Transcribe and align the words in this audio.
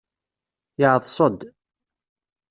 Yeɛḍes-d. 0.79 1.39